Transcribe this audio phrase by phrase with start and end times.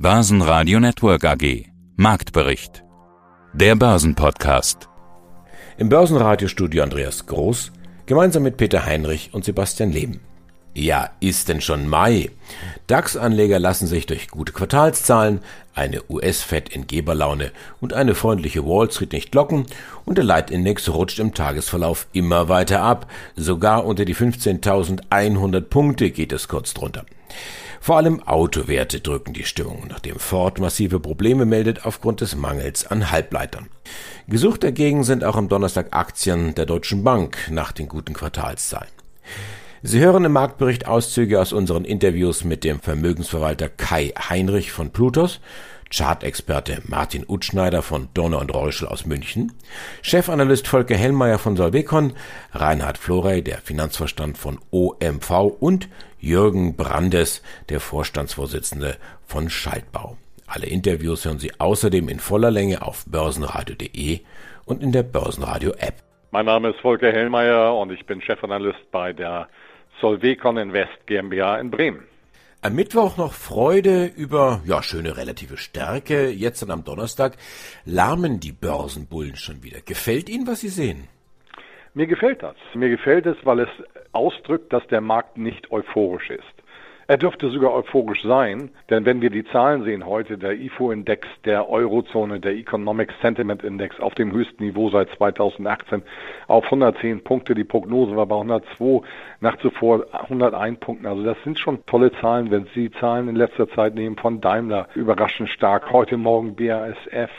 [0.00, 1.64] Börsenradio Network AG.
[1.96, 2.84] Marktbericht.
[3.52, 4.88] Der Börsenpodcast.
[5.76, 7.72] Im Börsenradiostudio Andreas Groß,
[8.06, 10.20] gemeinsam mit Peter Heinrich und Sebastian Leben.
[10.72, 12.30] Ja, ist denn schon Mai?
[12.86, 15.40] DAX-Anleger lassen sich durch gute Quartalszahlen,
[15.74, 19.66] eine US-Fed in Geberlaune und eine freundliche Wall Street nicht locken
[20.04, 23.10] und der Leitindex rutscht im Tagesverlauf immer weiter ab.
[23.34, 27.04] Sogar unter die 15.100 Punkte geht es kurz drunter.
[27.80, 33.10] Vor allem Autowerte drücken die Stimmung, nachdem Ford massive Probleme meldet aufgrund des Mangels an
[33.10, 33.68] Halbleitern.
[34.26, 38.90] Gesucht dagegen sind auch am Donnerstag Aktien der Deutschen Bank nach den guten Quartalszahlen.
[39.82, 45.40] Sie hören im Marktbericht Auszüge aus unseren Interviews mit dem Vermögensverwalter Kai Heinrich von Plutos
[45.90, 49.52] Chartexperte Martin Utschneider von Donner und Reuschel aus München,
[50.02, 52.12] Chefanalyst Volker Hellmeier von Solvecon,
[52.52, 55.30] Reinhard Florey, der Finanzverstand von OMV
[55.60, 55.88] und
[56.18, 60.16] Jürgen Brandes, der Vorstandsvorsitzende von Schaltbau.
[60.46, 64.20] Alle Interviews hören Sie außerdem in voller Länge auf börsenradio.de
[64.64, 66.02] und in der Börsenradio App.
[66.30, 69.48] Mein Name ist Volker Hellmeier und ich bin Chefanalyst bei der
[70.00, 72.04] Solvecon Invest GmbH in Bremen.
[72.60, 76.28] Am Mittwoch noch Freude über, ja, schöne relative Stärke.
[76.28, 77.36] Jetzt dann am Donnerstag
[77.84, 79.80] lahmen die Börsenbullen schon wieder.
[79.80, 81.06] Gefällt Ihnen, was Sie sehen?
[81.94, 82.56] Mir gefällt das.
[82.74, 83.68] Mir gefällt es, weil es
[84.10, 86.57] ausdrückt, dass der Markt nicht euphorisch ist.
[87.10, 91.70] Er dürfte sogar euphorisch sein, denn wenn wir die Zahlen sehen heute, der IFO-Index der
[91.70, 96.02] Eurozone, der Economic Sentiment Index auf dem höchsten Niveau seit 2018
[96.48, 99.00] auf 110 Punkte, die Prognose war bei 102,
[99.40, 101.06] nach zuvor 101 Punkten.
[101.06, 104.88] Also das sind schon tolle Zahlen, wenn Sie Zahlen in letzter Zeit nehmen von Daimler,
[104.94, 107.30] überraschend stark, heute Morgen BASF,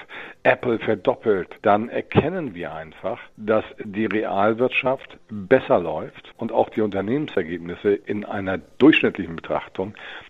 [0.42, 7.94] Apple verdoppelt, dann erkennen wir einfach, dass die Realwirtschaft besser läuft und auch die Unternehmensergebnisse
[7.94, 9.58] in einer durchschnittlichen Betrachtung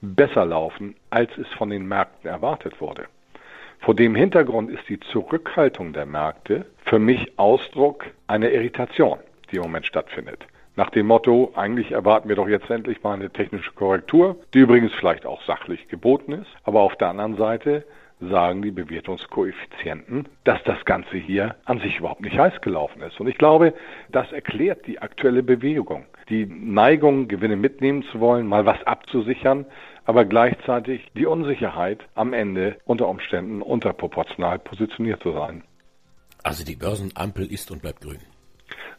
[0.02, 3.06] besser laufen, als es von den Märkten erwartet wurde.
[3.80, 9.20] Vor dem Hintergrund ist die Zurückhaltung der Märkte für mich Ausdruck einer Irritation,
[9.52, 10.46] die im Moment stattfindet.
[10.76, 14.94] Nach dem Motto, eigentlich erwarten wir doch jetzt endlich mal eine technische Korrektur, die übrigens
[14.94, 17.86] vielleicht auch sachlich geboten ist, aber auf der anderen Seite
[18.20, 23.20] sagen die Bewertungskoeffizienten, dass das Ganze hier an sich überhaupt nicht heiß gelaufen ist.
[23.20, 23.74] Und ich glaube,
[24.12, 26.06] das erklärt die aktuelle Bewegung.
[26.30, 29.66] Die Neigung, Gewinne mitnehmen zu wollen, mal was abzusichern,
[30.06, 35.64] aber gleichzeitig die Unsicherheit am Ende unter Umständen unterproportional positioniert zu sein.
[36.44, 38.20] Also die Börsenampel ist und bleibt grün.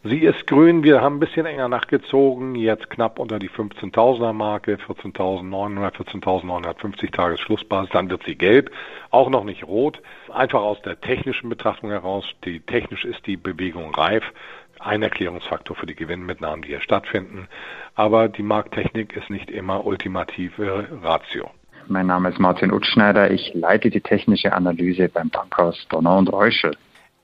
[0.03, 4.77] Sie ist grün, wir haben ein bisschen enger nachgezogen, jetzt knapp unter die 15.000er Marke,
[4.77, 8.71] 14.900, 14.950 Tagesschlussbasis, dann wird sie gelb,
[9.11, 10.01] auch noch nicht rot,
[10.33, 14.25] einfach aus der technischen Betrachtung heraus, die technisch ist die Bewegung reif,
[14.79, 17.47] ein Erklärungsfaktor für die Gewinnmitnahmen, die hier stattfinden,
[17.95, 21.51] aber die Markttechnik ist nicht immer ultimative Ratio.
[21.89, 26.75] Mein Name ist Martin Utschneider, ich leite die technische Analyse beim Bankhaus Donner und Reuschel.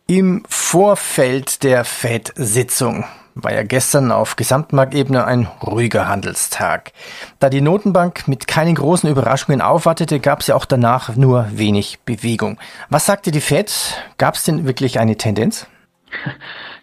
[0.08, 6.92] Im Vorfeld der FED-Sitzung war ja gestern auf Gesamtmarktebene ein ruhiger Handelstag.
[7.40, 11.98] Da die Notenbank mit keinen großen Überraschungen aufwartete, gab es ja auch danach nur wenig
[12.04, 12.56] Bewegung.
[12.88, 14.00] Was sagte die Fed?
[14.16, 15.66] Gab es denn wirklich eine Tendenz?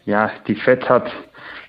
[0.06, 1.10] Ja, die Fed hat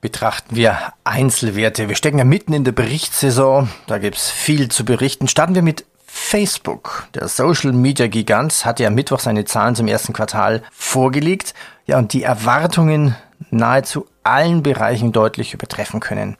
[0.00, 1.90] Betrachten wir Einzelwerte.
[1.90, 3.68] Wir stecken ja mitten in der Berichtssaison.
[3.86, 5.28] Da gibt's viel zu berichten.
[5.28, 10.12] Starten wir mit Facebook, der Social Media Gigant, hat ja Mittwoch seine Zahlen zum ersten
[10.12, 11.54] Quartal vorgelegt.
[11.86, 13.16] Ja, und die Erwartungen
[13.50, 16.36] nahezu allen Bereichen deutlich übertreffen können.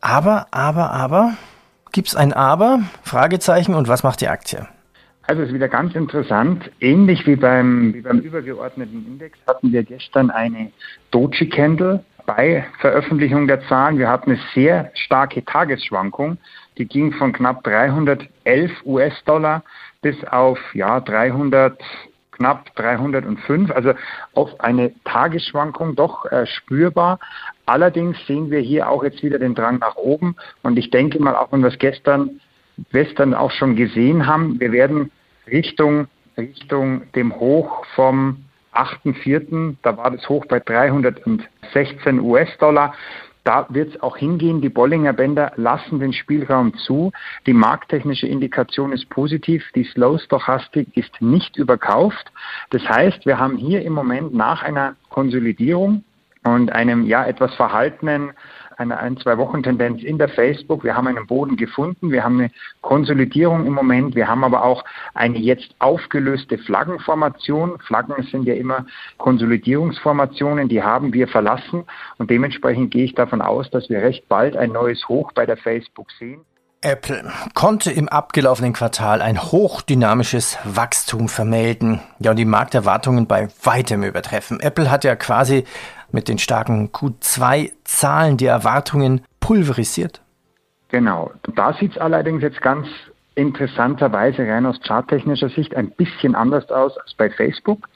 [0.00, 1.34] Aber, aber, aber,
[1.90, 2.80] gibt's ein Aber?
[3.02, 3.74] Fragezeichen.
[3.74, 4.68] Und was macht die Aktie?
[5.22, 6.70] Also es ist wieder ganz interessant.
[6.80, 10.70] Ähnlich wie beim, wie beim übergeordneten Index hatten wir gestern eine
[11.10, 13.98] Doji Candle bei Veröffentlichung der Zahlen.
[13.98, 16.38] Wir hatten eine sehr starke Tagesschwankung.
[16.76, 19.62] Die ging von knapp 311 US-Dollar
[20.02, 21.80] bis auf ja, 300
[22.32, 23.94] knapp 305, also
[24.34, 27.18] auf eine Tagesschwankung doch äh, spürbar.
[27.64, 31.34] Allerdings sehen wir hier auch jetzt wieder den Drang nach oben und ich denke mal,
[31.34, 32.40] auch wenn wir es gestern,
[32.92, 35.10] gestern auch schon gesehen haben, wir werden
[35.46, 38.45] Richtung, Richtung dem Hoch vom
[38.76, 42.94] 8.4., da war das Hoch bei 316 US-Dollar.
[43.44, 44.60] Da wird es auch hingehen.
[44.60, 47.12] Die Bollinger Bänder lassen den Spielraum zu.
[47.46, 49.62] Die markttechnische Indikation ist positiv.
[49.76, 52.32] Die Slow Stochastik ist nicht überkauft.
[52.70, 56.02] Das heißt, wir haben hier im Moment nach einer Konsolidierung
[56.42, 58.32] und einem ja etwas verhaltenen
[58.76, 60.84] eine ein, zwei Wochen Tendenz in der Facebook.
[60.84, 62.10] Wir haben einen Boden gefunden.
[62.10, 62.50] Wir haben eine
[62.82, 64.14] Konsolidierung im Moment.
[64.14, 64.84] Wir haben aber auch
[65.14, 67.78] eine jetzt aufgelöste Flaggenformation.
[67.80, 68.86] Flaggen sind ja immer
[69.18, 70.68] Konsolidierungsformationen.
[70.68, 71.84] Die haben wir verlassen.
[72.18, 75.56] Und dementsprechend gehe ich davon aus, dass wir recht bald ein neues Hoch bei der
[75.56, 76.40] Facebook sehen.
[76.86, 84.04] Apple konnte im abgelaufenen Quartal ein hochdynamisches Wachstum vermelden, ja und die Markterwartungen bei weitem
[84.04, 84.60] übertreffen.
[84.60, 85.64] Apple hat ja quasi
[86.12, 90.20] mit den starken Q2-Zahlen die Erwartungen pulverisiert.
[90.88, 91.32] Genau.
[91.56, 92.86] Da sieht es allerdings jetzt ganz
[93.34, 97.88] interessanterweise rein aus charttechnischer Sicht ein bisschen anders aus als bei Facebook.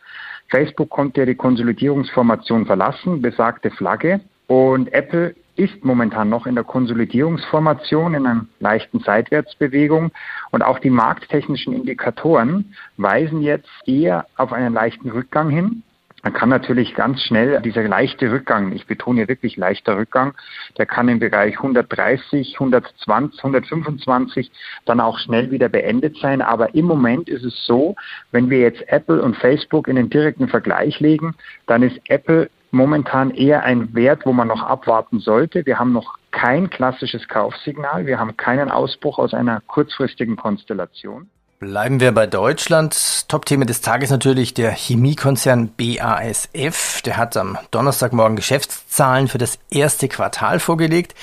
[0.49, 4.21] Facebook konnte ja die Konsolidierungsformation verlassen, besagte Flagge.
[4.49, 10.11] Und Apple ist momentan noch in der Konsolidierungsformation, in einer leichten Seitwärtsbewegung.
[10.51, 15.83] Und auch die markttechnischen Indikatoren weisen jetzt eher auf einen leichten Rückgang hin.
[16.23, 20.35] Man kann natürlich ganz schnell dieser leichte Rückgang, ich betone wirklich leichter Rückgang,
[20.77, 24.51] der kann im Bereich 130, 120, 125
[24.85, 26.43] dann auch schnell wieder beendet sein.
[26.43, 27.97] Aber im Moment ist es so,
[28.33, 31.35] wenn wir jetzt Apple und Facebook in den direkten Vergleich legen,
[31.67, 35.67] dann ist Apple momentan eher ein Wert, wo man noch abwarten sollte.
[35.67, 38.07] Wir haben noch kein klassisches Kaufsignal.
[38.07, 41.29] Wir haben keinen Ausbruch aus einer kurzfristigen Konstellation.
[41.61, 43.29] Bleiben wir bei Deutschland.
[43.29, 47.03] Top-Thema des Tages natürlich der Chemiekonzern BASF.
[47.03, 51.15] Der hat am Donnerstagmorgen Geschäftszahlen für das erste Quartal vorgelegt.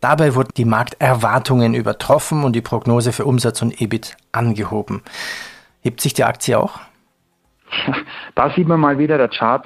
[0.00, 5.02] Dabei wurden die Markterwartungen übertroffen und die Prognose für Umsatz und EBIT angehoben.
[5.80, 6.80] Hebt sich die Aktie auch?
[8.34, 9.64] Da sieht man mal wieder, der Chart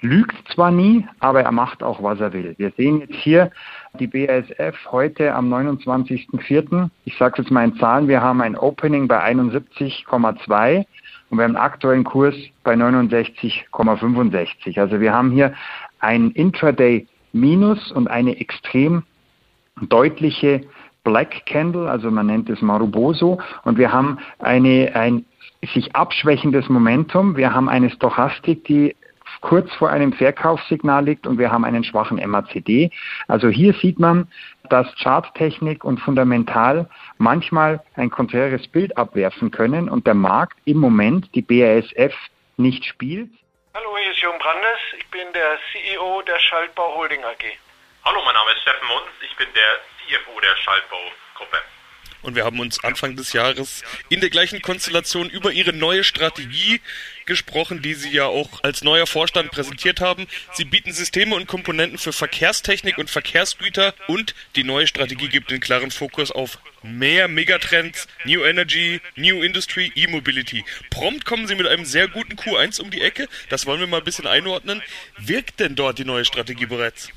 [0.00, 2.54] lügt zwar nie, aber er macht auch, was er will.
[2.58, 3.50] Wir sehen jetzt hier
[3.98, 6.90] die BASF heute am 29.04.
[7.04, 10.84] Ich sage jetzt mal in Zahlen, wir haben ein Opening bei 71,2
[11.30, 14.78] und wir haben einen aktuellen Kurs bei 69,65.
[14.78, 15.54] Also wir haben hier
[16.00, 19.02] ein Intraday Minus und eine extrem
[19.88, 20.60] deutliche
[21.04, 25.24] Black Candle, also man nennt es Maruboso, und wir haben eine, ein
[25.72, 27.36] sich abschwächendes Momentum.
[27.36, 28.96] Wir haben eine Stochastik, die
[29.40, 32.90] kurz vor einem Verkaufssignal liegt und wir haben einen schwachen MACD.
[33.28, 34.28] Also hier sieht man,
[34.70, 36.88] dass Charttechnik und fundamental
[37.18, 42.14] manchmal ein konträres Bild abwerfen können und der Markt im Moment die BASF
[42.56, 43.30] nicht spielt.
[43.74, 44.80] Hallo, hier ist Jürgen Brandes.
[44.98, 47.44] Ich bin der CEO der Schaltbau Holding AG.
[48.04, 49.10] Hallo, mein Name ist Steffen Munz.
[49.20, 51.00] Ich bin der CFO der Schaltbau
[51.34, 51.58] Gruppe.
[52.22, 56.80] Und wir haben uns Anfang des Jahres in der gleichen Konstellation über ihre neue Strategie
[57.26, 60.26] gesprochen, die sie ja auch als neuer Vorstand präsentiert haben.
[60.52, 65.60] Sie bieten Systeme und Komponenten für Verkehrstechnik und Verkehrsgüter und die neue Strategie gibt den
[65.60, 70.64] klaren Fokus auf mehr Megatrends, New Energy, New Industry, E-Mobility.
[70.90, 73.28] Prompt kommen sie mit einem sehr guten Q1 um die Ecke.
[73.48, 74.82] Das wollen wir mal ein bisschen einordnen.
[75.18, 77.10] Wirkt denn dort die neue Strategie bereits?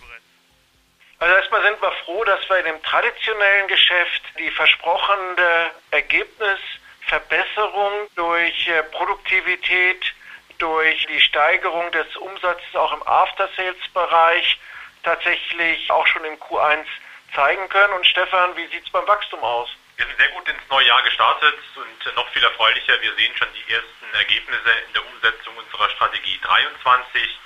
[1.19, 8.67] Also erstmal sind wir froh, dass wir in dem traditionellen Geschäft die versprochene Ergebnisverbesserung durch
[8.69, 10.13] äh, Produktivität,
[10.59, 14.59] durch die Steigerung des Umsatzes auch im After-Sales-Bereich
[15.03, 16.85] tatsächlich auch schon im Q1
[17.35, 17.95] zeigen können.
[17.95, 19.67] Und Stefan, wie sieht es beim Wachstum aus?
[19.97, 22.93] Wir sind sehr gut ins neue Jahr gestartet und noch viel erfreulicher.
[23.01, 27.39] Wir sehen schon die ersten Ergebnisse in der Umsetzung unserer Strategie 23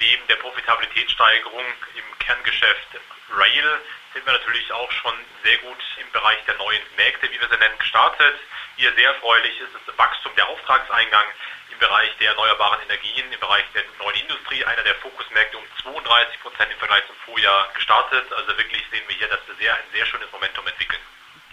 [0.00, 2.88] neben der Profitabilitätssteigerung im Kerngeschäft
[3.34, 3.80] Rail
[4.12, 7.56] sind wir natürlich auch schon sehr gut im Bereich der neuen Märkte, wie wir sie
[7.56, 8.38] nennen, gestartet.
[8.76, 11.24] Hier sehr erfreulich ist das Wachstum der Auftragseingang
[11.70, 16.40] im Bereich der erneuerbaren Energien, im Bereich der neuen Industrie, einer der Fokusmärkte um 32
[16.40, 18.30] Prozent im Vergleich zum Vorjahr gestartet.
[18.32, 21.00] Also wirklich sehen wir hier, dass wir sehr, ein sehr schönes Momentum entwickeln.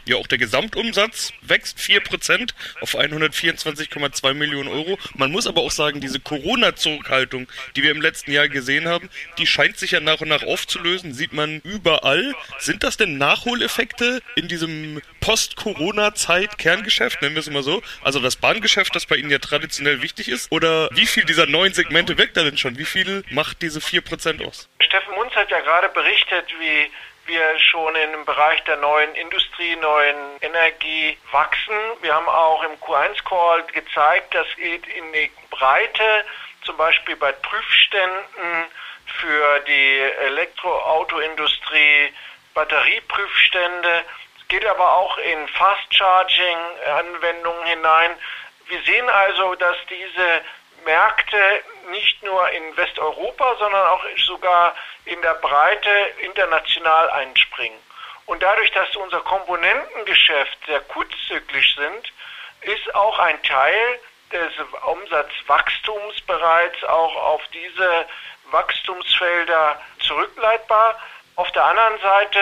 [0.06, 2.51] Ja, auch der Gesamtumsatz wächst 4%
[2.82, 4.98] auf 124,2 Millionen Euro.
[5.15, 9.46] Man muss aber auch sagen, diese Corona-Zurückhaltung, die wir im letzten Jahr gesehen haben, die
[9.46, 12.34] scheint sich ja nach und nach aufzulösen, sieht man überall.
[12.58, 17.84] Sind das denn Nachholeffekte in diesem Post-Corona-Zeit-Kerngeschäft, nennen wir es mal so?
[18.01, 20.51] Also das Bahngeschäft, das bei Ihnen ja traditionell wichtig ist?
[20.51, 22.77] Oder wie viel dieser neuen Segmente wirkt da denn schon?
[22.77, 24.70] Wie viel macht diese 4% aus?
[24.82, 26.89] Steffen Munz hat ja gerade berichtet, wie
[27.29, 31.77] wir schon im Bereich der neuen Industrie, neuen Energie wachsen.
[32.01, 36.25] Wir haben auch im Q1-Call gezeigt, das geht in die Breite,
[36.65, 38.65] zum Beispiel bei Prüfständen
[39.05, 42.12] für die Elektroautoindustrie,
[42.55, 44.03] Batterieprüfstände.
[44.41, 48.17] Es geht aber auch in Fast-Charging-Anwendungen hinein.
[48.65, 50.41] Wir sehen also, dass diese
[50.83, 55.89] Märkte nicht nur in Westeuropa, sondern auch sogar in der Breite
[56.22, 57.79] international einspringen.
[58.25, 62.13] Und dadurch, dass unser Komponentengeschäft sehr kurzzyklisch sind,
[62.62, 64.00] ist auch ein Teil
[64.31, 64.53] des
[64.86, 68.05] Umsatzwachstums bereits auch auf diese
[68.51, 71.00] Wachstumsfelder zurückleitbar.
[71.39, 72.39] Auf der anderen Seite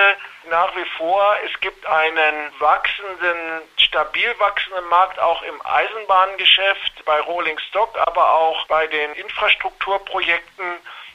[0.49, 7.59] nach wie vor, es gibt einen wachsenden, stabil wachsenden Markt auch im Eisenbahngeschäft, bei Rolling
[7.69, 10.65] Stock, aber auch bei den Infrastrukturprojekten,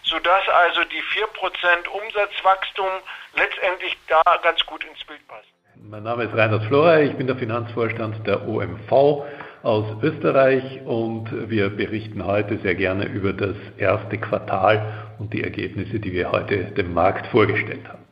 [0.05, 2.87] sodass also die 4% Umsatzwachstum
[3.35, 5.49] letztendlich da ganz gut ins Bild passen.
[5.75, 9.25] Mein Name ist Reinhard Flora, ich bin der Finanzvorstand der OMV
[9.65, 16.00] aus Österreich und wir berichten heute sehr gerne über das erste Quartal und die Ergebnisse,
[16.00, 18.02] die wir heute dem Markt vorgestellt haben.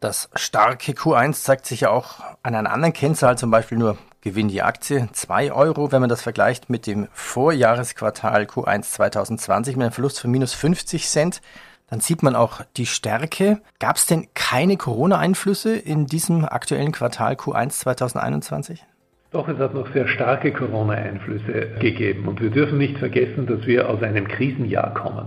[0.00, 4.48] Das starke Q1 zeigt sich ja auch an einer anderen Kennzahl, zum Beispiel nur Gewinn
[4.48, 9.92] die Aktie 2 Euro, wenn man das vergleicht mit dem Vorjahresquartal Q1 2020 mit einem
[9.92, 11.42] Verlust von minus 50 Cent.
[11.90, 13.60] Dann sieht man auch die Stärke.
[13.78, 18.84] Gab es denn keine Corona-Einflüsse in diesem aktuellen Quartal Q1 2021?
[19.30, 22.28] Doch, es hat noch sehr starke Corona-Einflüsse gegeben.
[22.28, 25.26] Und wir dürfen nicht vergessen, dass wir aus einem Krisenjahr kommen.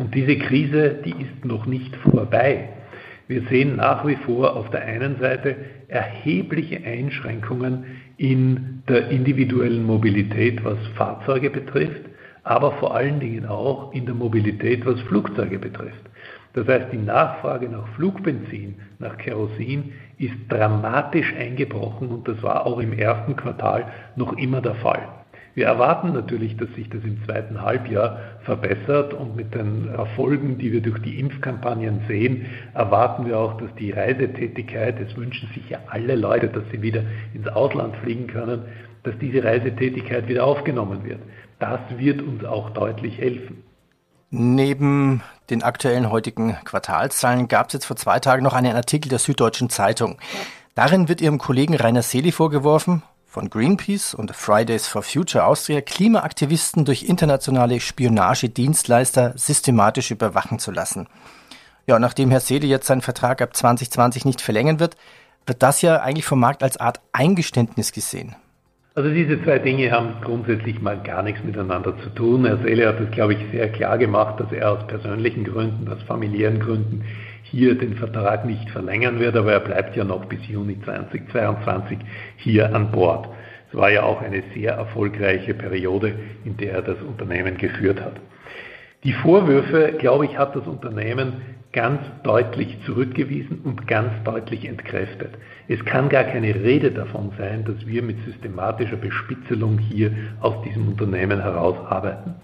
[0.00, 2.70] Und diese Krise, die ist noch nicht vorbei.
[3.28, 5.56] Wir sehen nach wie vor auf der einen Seite
[5.88, 7.84] erhebliche Einschränkungen
[8.16, 12.00] in der individuellen Mobilität, was Fahrzeuge betrifft,
[12.44, 16.08] aber vor allen Dingen auch in der Mobilität, was Flugzeuge betrifft.
[16.54, 22.78] Das heißt, die Nachfrage nach Flugbenzin, nach Kerosin ist dramatisch eingebrochen und das war auch
[22.78, 25.19] im ersten Quartal noch immer der Fall.
[25.54, 30.72] Wir erwarten natürlich, dass sich das im zweiten Halbjahr verbessert und mit den Erfolgen, die
[30.72, 35.78] wir durch die Impfkampagnen sehen, erwarten wir auch, dass die Reisetätigkeit, es wünschen sich ja
[35.88, 37.02] alle Leute, dass sie wieder
[37.34, 38.62] ins Ausland fliegen können,
[39.02, 41.20] dass diese Reisetätigkeit wieder aufgenommen wird.
[41.58, 43.64] Das wird uns auch deutlich helfen.
[44.30, 49.18] Neben den aktuellen heutigen Quartalszahlen gab es jetzt vor zwei Tagen noch einen Artikel der
[49.18, 50.18] Süddeutschen Zeitung.
[50.76, 56.84] Darin wird ihrem Kollegen Rainer Seeli vorgeworfen, von Greenpeace und Fridays for Future Austria Klimaaktivisten
[56.84, 61.06] durch internationale Spionagedienstleister systematisch überwachen zu lassen.
[61.86, 64.96] Ja, nachdem Herr Seeli jetzt seinen Vertrag ab 2020 nicht verlängern wird,
[65.46, 68.34] wird das ja eigentlich vom Markt als Art Eingeständnis gesehen.
[68.96, 72.44] Also diese zwei Dinge haben grundsätzlich mal gar nichts miteinander zu tun.
[72.44, 76.02] Herr Seele hat es, glaube ich, sehr klar gemacht, dass er aus persönlichen Gründen, aus
[76.02, 77.04] familiären Gründen
[77.50, 81.98] hier den Vertrag nicht verlängern wird, aber er bleibt ja noch bis Juni 2022
[82.36, 83.28] hier an Bord.
[83.70, 86.14] Es war ja auch eine sehr erfolgreiche Periode,
[86.44, 88.14] in der er das Unternehmen geführt hat.
[89.04, 91.34] Die Vorwürfe, glaube ich, hat das Unternehmen
[91.72, 95.30] ganz deutlich zurückgewiesen und ganz deutlich entkräftet.
[95.68, 100.88] Es kann gar keine Rede davon sein, dass wir mit systematischer Bespitzelung hier aus diesem
[100.88, 102.34] Unternehmen herausarbeiten.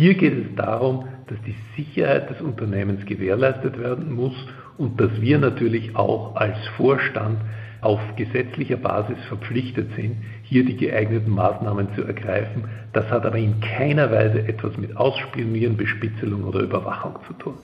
[0.00, 4.32] Hier geht es darum, dass die Sicherheit des Unternehmens gewährleistet werden muss
[4.78, 7.38] und dass wir natürlich auch als Vorstand
[7.82, 12.64] auf gesetzlicher Basis verpflichtet sind, hier die geeigneten Maßnahmen zu ergreifen.
[12.94, 17.54] Das hat aber in keiner Weise etwas mit Ausspionieren, Bespitzelung oder Überwachung zu tun.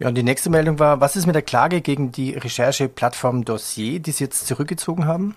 [0.00, 4.00] Ja, und die nächste Meldung war, was ist mit der Klage gegen die Rechercheplattform Dossier,
[4.00, 5.34] die Sie jetzt zurückgezogen haben?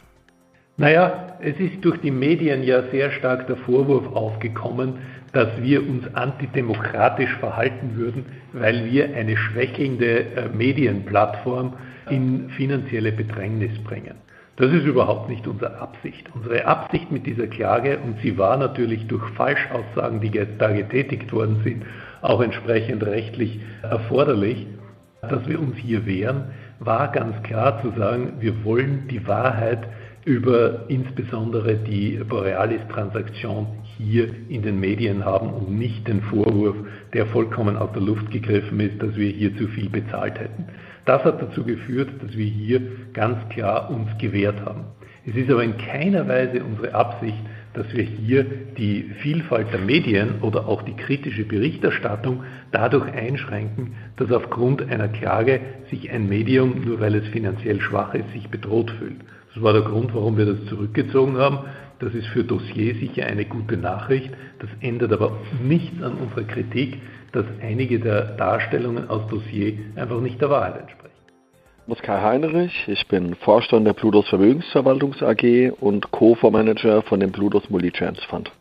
[0.80, 5.00] Naja, es ist durch die Medien ja sehr stark der Vorwurf aufgekommen,
[5.34, 11.74] dass wir uns antidemokratisch verhalten würden, weil wir eine schwächelnde äh, Medienplattform
[12.12, 14.16] in finanzielle Bedrängnis bringen.
[14.58, 16.30] Das ist überhaupt nicht unsere Absicht.
[16.36, 21.62] Unsere Absicht mit dieser Klage, und sie war natürlich durch Falschaussagen, die da getätigt worden
[21.64, 21.86] sind,
[22.22, 24.68] auch entsprechend rechtlich erforderlich,
[25.22, 26.46] dass wir uns hier wehren,
[26.80, 29.88] war ganz klar zu sagen, wir wollen die Wahrheit
[30.28, 33.66] über insbesondere die Borealis-Transaktion
[33.98, 36.76] hier in den Medien haben und nicht den Vorwurf,
[37.14, 40.66] der vollkommen aus der Luft gegriffen ist, dass wir hier zu viel bezahlt hätten.
[41.06, 42.82] Das hat dazu geführt, dass wir hier
[43.14, 44.84] ganz klar uns gewehrt haben.
[45.26, 47.40] Es ist aber in keiner Weise unsere Absicht,
[47.74, 48.46] dass wir hier
[48.78, 52.44] die Vielfalt der Medien oder auch die kritische Berichterstattung
[52.74, 58.30] dadurch einschränken, dass aufgrund einer Klage sich ein Medium, nur weil es finanziell schwach ist,
[58.34, 59.22] sich bedroht fühlt.
[59.58, 61.62] Das war der Grund, warum wir das zurückgezogen haben.
[61.98, 64.30] Das ist für Dossier sicher eine gute Nachricht.
[64.60, 65.32] Das ändert aber
[65.64, 72.04] nichts an unserer Kritik, dass einige der Darstellungen aus Dossier einfach nicht der Wahrheit entsprechen.
[72.04, 78.22] Kai Heinrich, ich bin Vorstand der Plutos Vermögensverwaltungs AG und Co-Fondsmanager von dem Plutos Multi-Chance
[78.30, 78.52] Fund.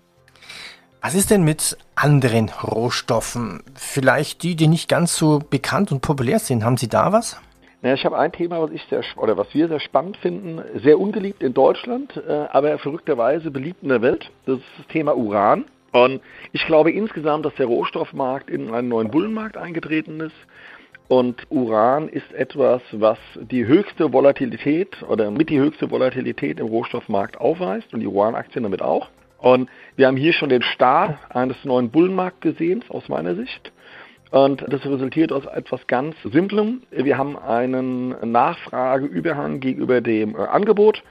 [1.03, 3.63] Was ist denn mit anderen Rohstoffen?
[3.75, 6.65] Vielleicht die, die nicht ganz so bekannt und populär sind.
[6.65, 7.39] Haben Sie da was?
[7.87, 10.99] Ja, ich habe ein Thema, was ich sehr oder was wir sehr spannend finden, sehr
[10.99, 14.29] ungeliebt in Deutschland, äh, aber verrückterweise beliebt in der Welt.
[14.45, 15.67] Das ist das Thema Uran.
[15.93, 20.35] Und ich glaube insgesamt, dass der Rohstoffmarkt in einen neuen Bullenmarkt eingetreten ist.
[21.07, 27.41] Und Uran ist etwas, was die höchste Volatilität oder mit die höchste Volatilität im Rohstoffmarkt
[27.41, 29.11] aufweist und die Uranaktien damit auch.
[29.39, 33.71] Und wir haben hier schon den Start eines neuen Bullenmarkts gesehen, aus meiner Sicht.
[34.31, 36.83] Und das resultiert aus etwas ganz Simplem.
[36.91, 41.03] Wir haben einen Nachfrageüberhang gegenüber dem äh, Angebot.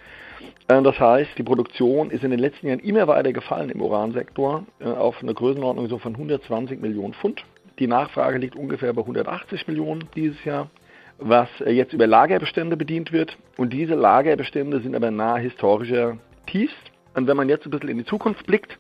[0.68, 4.66] Äh, das heißt, die Produktion ist in den letzten Jahren immer weiter gefallen im Uransektor
[4.80, 7.44] äh, auf eine Größenordnung so von 120 Millionen Pfund.
[7.80, 10.70] Die Nachfrage liegt ungefähr bei 180 Millionen dieses Jahr,
[11.18, 13.38] was jetzt über Lagerbestände bedient wird.
[13.58, 16.18] Und diese Lagerbestände sind aber nahe historischer
[16.48, 16.74] Tiefs.
[17.16, 18.78] Und wenn man jetzt ein bisschen in die Zukunft blickt,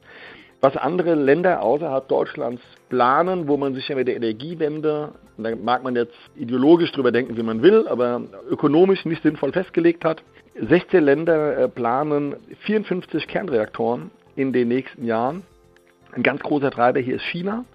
[0.62, 5.84] was andere Länder außerhalb Deutschlands planen, wo man sich ja mit der Energiewende, da mag
[5.84, 10.24] man jetzt ideologisch drüber denken, wie man will, aber ökonomisch nicht sinnvoll festgelegt hat.
[10.60, 15.44] 16 Länder äh, planen 54 Kernreaktoren in den nächsten Jahren.
[16.14, 17.66] Ein ganz großer Treiber hier ist China,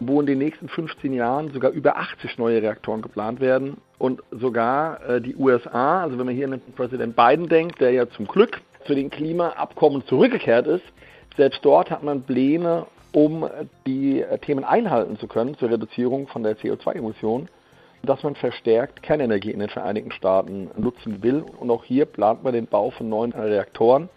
[0.00, 3.76] wo in den nächsten 15 Jahren sogar über 80 neue Reaktoren geplant werden.
[3.98, 7.92] Und sogar äh, die USA, also wenn man hier an den Präsident Biden denkt, der
[7.92, 10.84] ja zum Glück zu den Klimaabkommen zurückgekehrt ist,
[11.36, 13.48] selbst dort hat man Pläne, um
[13.86, 17.48] die Themen einhalten zu können zur Reduzierung von der CO2-Emission,
[18.02, 21.44] dass man verstärkt Kernenergie in den Vereinigten Staaten nutzen will.
[21.58, 24.08] Und auch hier plant man den Bau von neuen Reaktoren.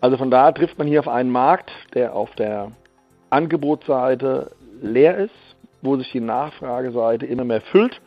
[0.00, 2.72] Also von daher trifft man hier auf einen Markt, der auf der
[3.30, 4.52] Angebotsseite
[4.82, 5.34] leer ist,
[5.82, 8.00] wo sich die Nachfrageseite immer mehr füllt.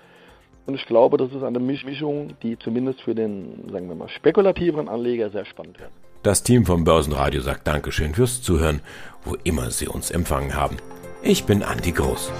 [0.65, 4.89] Und ich glaube, das ist eine Mischung, die zumindest für den, sagen wir mal, spekulativeren
[4.89, 5.91] Anleger sehr spannend wird.
[6.23, 8.81] Das Team vom Börsenradio sagt Dankeschön fürs Zuhören,
[9.23, 10.77] wo immer Sie uns empfangen haben.
[11.21, 12.31] Ich bin Andi Groß.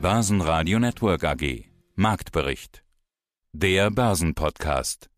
[0.00, 1.64] Börsenradio Network AG.
[1.94, 2.82] Marktbericht.
[3.52, 5.09] Der Börsenpodcast.